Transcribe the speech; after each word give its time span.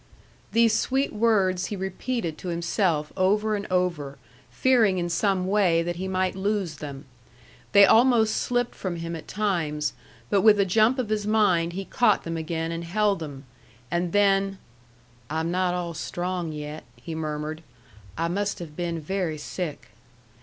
These 0.51 0.73
sweet 0.73 1.13
words 1.13 1.67
he 1.67 1.75
repeated 1.75 2.35
to 2.39 2.47
himself 2.47 3.13
over 3.15 3.55
and 3.55 3.67
over, 3.69 4.17
fearing 4.49 4.97
in 4.97 5.09
some 5.09 5.45
way 5.45 5.83
that 5.83 5.97
he 5.97 6.07
might 6.07 6.35
lose 6.35 6.77
them. 6.77 7.05
They 7.71 7.85
almost 7.85 8.35
slipped 8.35 8.73
from 8.73 8.95
him 8.95 9.15
at 9.15 9.27
times; 9.27 9.93
but 10.31 10.41
with 10.41 10.59
a 10.59 10.65
jump 10.65 10.97
of 10.97 11.09
his 11.09 11.27
mind 11.27 11.73
he 11.73 11.85
caught 11.85 12.23
them 12.23 12.35
again 12.35 12.71
and 12.71 12.83
held 12.83 13.19
them, 13.19 13.45
and 13.91 14.11
then 14.11 14.57
"I'm 15.29 15.51
not 15.51 15.75
all 15.75 15.93
strong 15.93 16.51
yet," 16.51 16.83
he 16.95 17.13
murmured. 17.13 17.61
"I 18.17 18.27
must 18.27 18.57
have 18.57 18.75
been 18.75 18.99
very 18.99 19.37
sick." 19.37 19.89